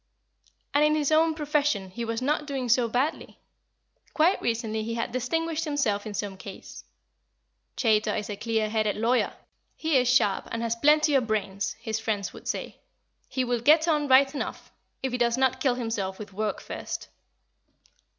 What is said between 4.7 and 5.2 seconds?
he had